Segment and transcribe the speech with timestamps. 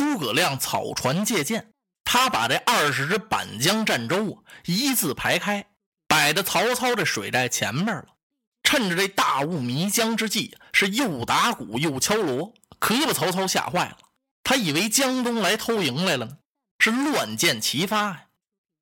[0.00, 5.66] 诸葛亮草船借箭，他把这二十只板江战舟啊一字排开，
[6.08, 8.06] 摆在曹操这水寨前面了。
[8.62, 13.98] 趁着这大雾迷江之际，是又打鼓又敲锣，可把曹操吓坏了。
[14.42, 16.38] 他以为江东来偷营来了呢，
[16.78, 18.24] 是乱箭齐发呀。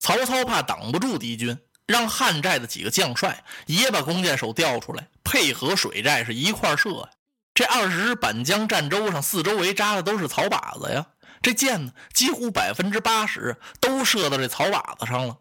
[0.00, 1.56] 曹操怕挡不住敌军，
[1.86, 7.08] 让汉寨的几个将帅也把弓箭手调出来，配合水寨是一块射呀。
[7.54, 11.06] 这二十只板江战舟上四周围扎的都是草靶子呀，
[11.40, 15.38] 这箭呢几乎百分之八十都射到这草靶子上了。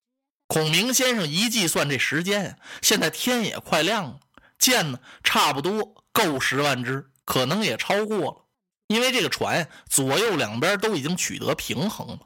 [0.48, 4.20] 孔明先生一计算这时间，现在天也快亮了，
[4.60, 8.46] 箭呢差不多够十万支，可能也超过了，
[8.88, 12.20] 因为这个船左右两边都已经取得平衡了。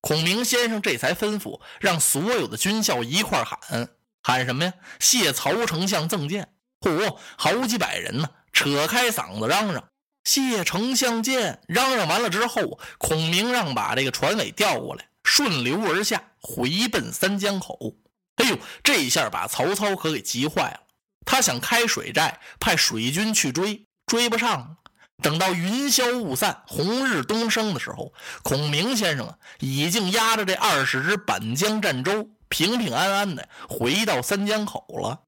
[0.00, 3.88] 孔明先生这才吩咐让所有的军校一块喊
[4.22, 4.72] 喊什么呀？
[4.98, 6.52] 谢曹丞相赠箭！
[6.80, 8.28] 嚯，好几百人呢！
[8.58, 9.84] 扯开嗓子嚷嚷
[10.24, 17.94] ：“谢丞相见！”嚷嚷完了之后，孔明让把这个船尾调过来，顺流而下，回奔三江口。
[18.34, 20.80] 哎呦，这一下把曹操可给急坏了。
[21.24, 24.78] 他想开水寨，派水军去追，追不上。
[25.22, 28.12] 等到云消雾散，红日东升的时候，
[28.42, 35.27] 孔明先生啊，已经压着这二十只板江战舟，平平安安的回到三江口了。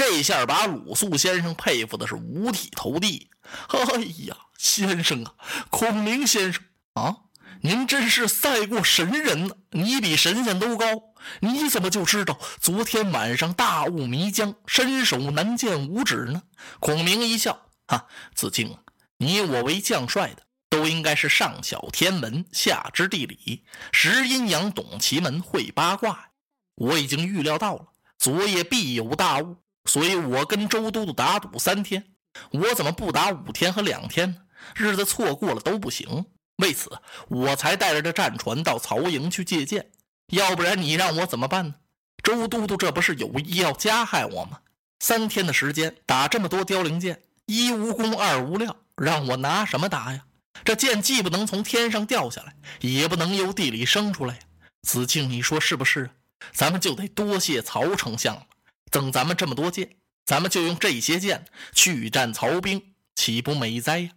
[0.00, 3.28] 这下把鲁肃先生佩服的是五体投地。
[3.68, 5.34] 哎呀，先生啊，
[5.68, 7.16] 孔明先生啊，
[7.60, 9.54] 您真是赛过神人呢！
[9.72, 10.86] 你比神仙都高，
[11.40, 16.44] 你怎么就知道昨天晚上大雾迷江，伸手难见五指呢？
[16.78, 18.78] 孔明一笑，哈，子敬，
[19.18, 26.30] 你我为将帅的，都应该是上晓天文，下知地理，识阴阳，懂奇门，会八卦。
[26.76, 29.58] 我已经预料到了，昨夜必有大雾。
[29.84, 32.04] 所以我跟周都督打赌三天，
[32.50, 34.36] 我怎么不打五天和两天呢？
[34.74, 36.26] 日子错过了都不行。
[36.56, 36.90] 为此，
[37.28, 39.90] 我才带着这战船到曹营去借箭。
[40.32, 41.74] 要不然你让我怎么办呢？
[42.22, 44.60] 周都督这不是有意要加害我吗？
[45.00, 50.24] 三天的时间打这么多凋零箭，一无功，二无料，让我拿什么打呀？
[50.62, 54.38] 这箭既不能从天上掉下来，也不能由地里生出来。
[54.82, 56.10] 子敬，你说是不是？
[56.52, 58.42] 咱们就得多谢曹丞相了。
[58.90, 64.10] 赠咱们这么多箭，咱们就用这些箭去战曹兵，岂不美哉呀？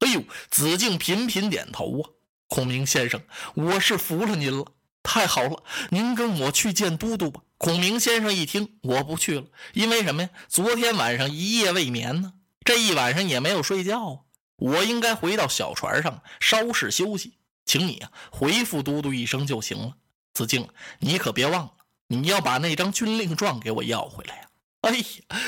[0.00, 2.10] 哎呦，子敬频频点头啊！
[2.48, 3.22] 孔明先生，
[3.54, 4.66] 我是服了您了，
[5.02, 7.42] 太好了，您跟我去见都督吧。
[7.58, 10.30] 孔明先生一听，我不去了，因为什么呀？
[10.48, 12.32] 昨天晚上一夜未眠呢，
[12.64, 14.18] 这一晚上也没有睡觉啊。
[14.56, 19.96] 我应该回到小船上稍事休息，请你啊回复都督一声就行了。
[20.32, 21.72] 子敬，你可别忘了。
[22.12, 24.42] 你要把那张军令状给我要回来呀！
[24.80, 25.04] 哎呀，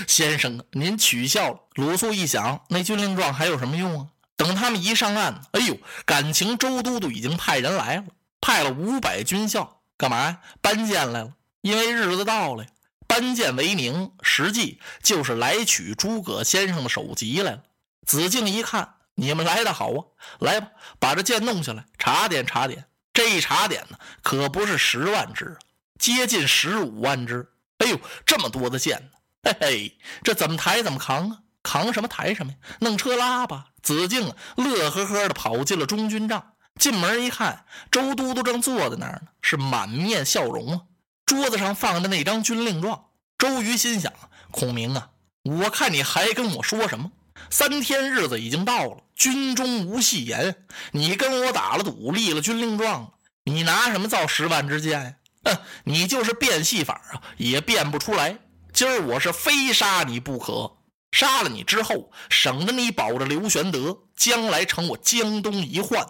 [0.07, 1.59] 先生啊，您取笑了。
[1.75, 4.07] 鲁肃一想，那军令状还有什么用啊？
[4.37, 8.05] 等他们一上岸，哎呦，感情周都督已经派人来了，
[8.41, 10.41] 派了五百军校干嘛呀？
[10.61, 12.71] 搬箭来了，因为日子到了呀。
[13.09, 17.65] 搬箭为名，实际就是来取诸葛先生的首级来了。
[18.07, 19.99] 子敬一看，你们来的好啊，
[20.39, 20.69] 来吧，
[21.01, 22.85] 把这箭弄下来，查点查点。
[23.13, 25.59] 这一查点呢，可不是十万支啊。
[26.03, 27.47] 接近十五万只，
[27.79, 29.11] 哎呦，这么多的箭呢！
[29.45, 31.39] 嘿嘿，这怎么抬怎么扛啊？
[31.63, 32.59] 扛什么抬什么呀？
[32.81, 33.67] 弄车拉吧！
[33.85, 40.81] 子敬乐呵呵的跑进了中军帐，进门一看，周都督正坐在那儿呢，是满面笑容啊。
[41.25, 43.05] 桌子上放着那张军令状。
[43.39, 44.13] 周瑜心想：
[44.51, 45.11] 孔明啊，
[45.45, 47.13] 我看你还跟我说什么？
[47.49, 53.13] 三天日子已经到了，军中无戏言，你跟我打了赌，立了军令状，
[53.45, 55.15] 你拿什么造十万支箭呀？
[55.45, 58.39] 哼， 你就是变戏法啊，也变不出来。
[58.73, 60.79] 今儿我是非杀你不可，
[61.11, 66.07] 杀了你之后，省得你保着刘玄德，将来成我江东一患。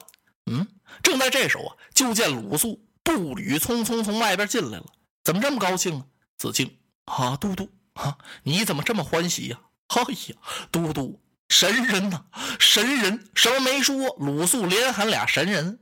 [0.50, 0.66] 嗯，
[1.03, 4.84] 正在这时候啊，就见鲁肃步履匆匆从外边进来了。
[5.25, 6.04] 怎么这么高兴啊？
[6.37, 9.59] 子敬啊，都督啊，你怎么这么欢喜呀？
[9.88, 10.37] 哎呀，
[10.70, 12.25] 都督，神人呐，
[12.59, 13.28] 神人！
[13.34, 14.16] 什么没说？
[14.19, 15.81] 鲁肃连喊俩神人。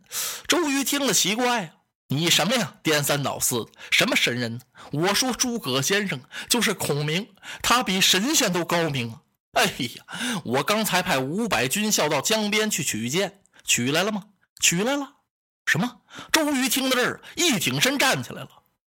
[0.49, 1.75] 周瑜听了奇怪啊。
[2.13, 2.75] 你什么呀？
[2.83, 4.61] 颠三倒四的，什么神人？
[4.91, 7.29] 我说诸葛先生就是孔明，
[7.63, 9.23] 他比神仙都高明啊！
[9.53, 10.05] 哎呀，
[10.45, 14.25] 我刚才派五百军校到江边去取箭，取来了吗？
[14.61, 15.19] 取来了。
[15.67, 16.01] 什么？
[16.33, 18.49] 周瑜听到这儿，一挺身站起来了。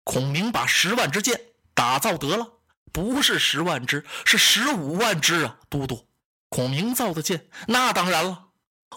[0.03, 1.39] 孔明把十万支箭
[1.75, 2.47] 打造得了，
[2.91, 5.57] 不是十万支，是十五万支啊！
[5.69, 6.07] 都督，
[6.49, 8.47] 孔明造的箭，那当然了。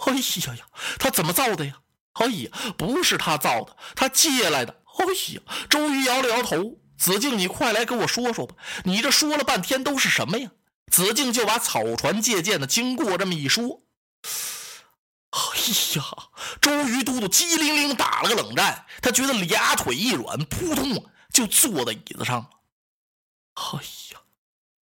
[0.07, 0.67] 哎呀呀，
[0.99, 1.81] 他怎么造的呀？
[2.19, 4.83] 哎呀，不是他造的，他借来的。
[4.99, 5.05] 哎
[5.35, 6.79] 呀，周瑜摇了摇头。
[6.99, 8.55] 子敬，你快来跟我说说吧。
[8.85, 10.51] 你这说了半天都是什么呀？
[10.91, 13.83] 子敬就把草船借箭的经过这么一说。
[15.31, 15.41] 哎
[15.97, 16.03] 呀！
[16.63, 22.49] 周瑜都督机灵灵打了个冷战，他觉得俩腿一软，扑通就坐在椅子上了。
[23.55, 23.79] 哎
[24.13, 24.21] 呀！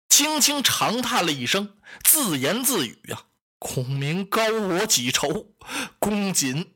[0.09, 3.23] 轻轻长叹了一声，自言自语啊
[3.57, 5.53] ：“孔明高我几筹，
[5.97, 6.73] 公瑾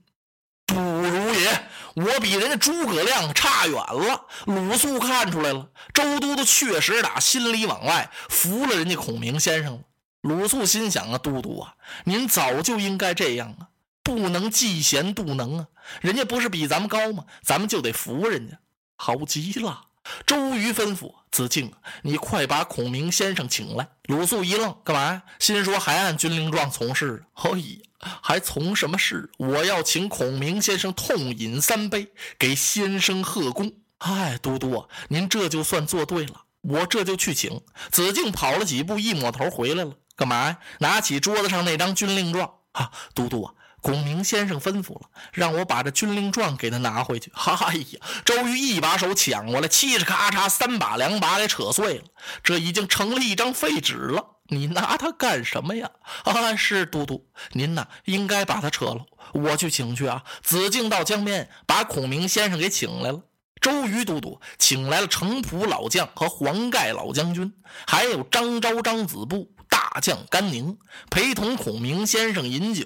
[0.66, 1.68] 不如也。
[1.96, 9.80] 我比人家诸葛亮差远了。”鲁肃看出来了，周都督确实打心里往外服了人家孔明先生了。
[10.22, 13.70] 鲁肃心想啊，都督啊，您早就应该这样啊，
[14.04, 15.68] 不能嫉贤妒能啊！
[16.02, 17.26] 人家不是比咱们高吗？
[17.44, 18.58] 咱们就得服人家，
[18.98, 19.85] 好极了。
[20.26, 21.72] 周瑜吩咐子敬，
[22.04, 23.88] 你快把孔明先生请来。
[24.06, 25.24] 鲁肃一愣，干嘛？
[25.40, 27.24] 心说还按军令状从事。
[27.34, 29.30] 哎呀，还从什么事？
[29.38, 32.08] 我要请孔明先生痛饮三杯，
[32.38, 33.74] 给先生贺功。
[34.00, 37.62] 哎，都督，您这就算做对了，我这就去请。
[37.92, 39.94] 子敬跑了几步，一抹头回来了。
[40.16, 40.58] 干嘛？
[40.80, 43.54] 拿起桌子上那张军令状啊，都督啊，
[43.86, 45.02] 孔明先生吩咐了，
[45.32, 47.32] 让我把这军令状给他拿回去。
[47.36, 52.04] 哎呀，周瑜一把手抢过来，嘁哧咔嚓三把两把给扯碎了，
[52.42, 54.26] 这已经成了一张废纸了。
[54.48, 55.92] 你拿它干什么呀？
[56.24, 59.06] 啊，是都督，您呐应该把它扯了，
[59.36, 60.24] 我去请去啊。
[60.42, 63.22] 子敬到江边把孔明先生给请来了。
[63.62, 67.54] 周瑜都督请来了程普老将和黄盖老将军，
[67.86, 69.52] 还有张昭、张子布。
[69.68, 70.78] 大将甘宁
[71.12, 72.86] 陪同孔明先生饮酒，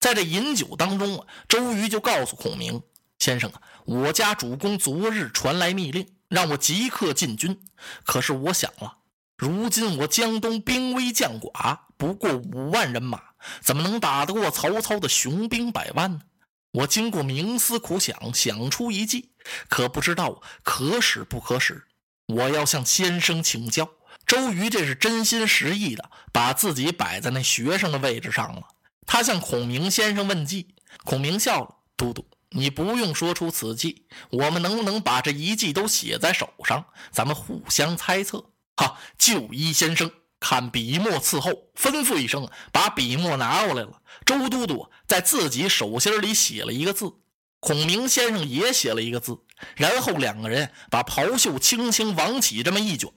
[0.00, 2.82] 在这饮酒当中啊，周瑜就告诉孔明
[3.18, 7.60] 先生啊，我家主公昨日传来密令，让我即刻进军。
[8.04, 8.96] 可是我想了，
[9.36, 13.20] 如今我江东兵微将寡，不过五万人马，
[13.60, 16.22] 怎么能打得过曹操的雄兵百万呢？
[16.72, 19.32] 我经过冥思苦想，想出一计，
[19.68, 21.84] 可不知道可使不可使。
[22.26, 23.90] 我要向先生请教。
[24.26, 28.62] 周瑜这是真心实意的，把自己摆在那学生的位置上了。
[29.06, 30.74] 他向孔明先生问计，
[31.04, 36.84] 孔明笑了：“都督，你不用说出此计，我们能不能把这一计都写在手上？
[37.10, 38.44] 咱们互相猜测。”
[38.76, 44.00] 哈，就依先生，看笔墨伺候，吩咐一声，把笔墨拿过来了。
[44.24, 47.12] 周都督在自己手心里写了一个字，
[47.60, 49.38] 孔明先生也写了一个字。
[49.76, 53.10] 然后两个人把袍袖轻轻往起这么一卷，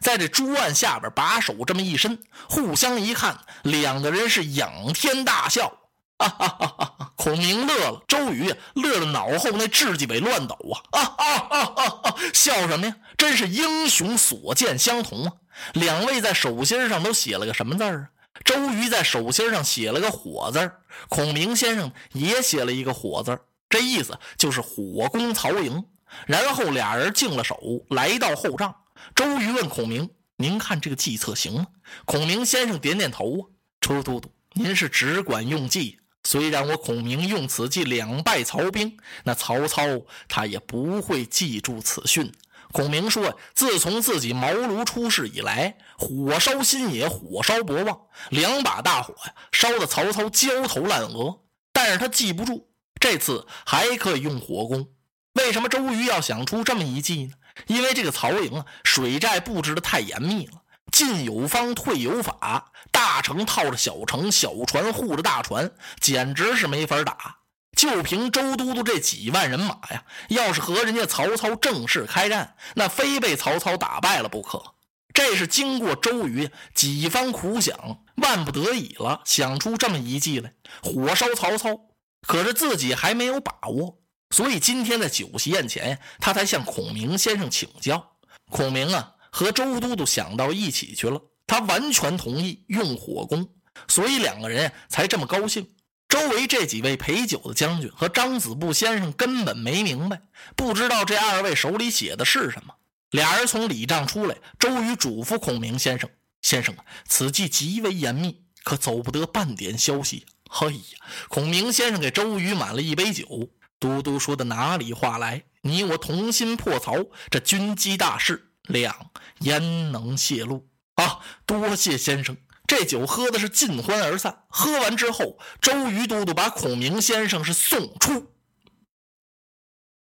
[0.00, 5.76] 在这桌案下边把手这么一伸，互相一看，两个人是仰天大笑。
[6.20, 6.66] 啊哈哈
[6.98, 7.12] 哈！
[7.16, 10.54] 孔明乐了，周瑜乐得脑后那雉鸡尾乱抖
[10.92, 11.00] 啊！
[11.00, 12.14] 啊啊啊啊啊！
[12.34, 12.94] 笑什么呀？
[13.16, 15.32] 真是英雄所见相同啊！
[15.72, 18.06] 两位在手心上都写了个什么字儿啊？
[18.44, 20.70] 周瑜在手心上写了个火字，
[21.08, 23.40] 孔明先生也写了一个火字。
[23.70, 25.84] 这意思就是火攻曹营，
[26.26, 27.58] 然后俩人净了手，
[27.88, 28.74] 来到后帐。
[29.14, 31.68] 周瑜问孔明：“您看这个计策行吗？”
[32.04, 33.46] 孔明先生点点头啊。
[33.80, 39.82] 周都督，您是只管用计，虽然我孔明用此计两败曹兵，那曹操
[40.28, 42.30] 他也不会记住此训。
[42.72, 51.40] 孔明说：“自从自己茅庐出世以来，火烧新野，火烧博望，两把大火呀，烧得曹操焦头烂额，
[51.72, 52.68] 但是他记不住。”
[53.00, 54.86] 这次还可以用火攻，
[55.32, 57.32] 为什么周瑜要想出这么一计呢？
[57.66, 60.62] 因为这个曹营啊，水寨布置的太严密了，
[60.92, 67.38] 进有方，退有法，大城套着小城，小船护着大船，简直是没法打。
[67.76, 74.74] 就凭周都督这几万人马呀，要是和人家曹操正式开战，那非被曹操打败了不可。
[75.14, 81.89] 这是经过周瑜几番苦想，万不得已了，想出这么一计来，火烧曹操。
[82.26, 83.98] 可是自己还没有把握，
[84.30, 88.16] 所以今天在酒席宴前呀，他才向孔明先生请教。
[88.50, 93.48] 孔明啊，和周都督想到一起去了，他完全同意用火攻，
[93.88, 95.68] 所以两个人才这么高兴。
[96.08, 100.20] 周围这几位陪酒的将军和张子布先生根本没明白，
[100.56, 102.74] 不知道这二位手里写的是什么。
[103.10, 106.10] 俩人从礼帐出来，周瑜嘱咐孔明先生
[106.42, 110.82] ：“先生啊，此计极为严密，可走不得半点消息。”嘿呀！
[111.28, 113.50] 孔明先生给周瑜满了一杯酒。
[113.78, 115.44] 都督说的哪里话来？
[115.62, 116.96] 你我同心破曹，
[117.30, 121.20] 这军机大事，两焉能泄露啊？
[121.46, 124.44] 多谢先生，这酒喝的是尽欢而散。
[124.48, 128.34] 喝完之后，周瑜都督把孔明先生是送出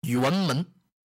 [0.02, 0.66] 辕门。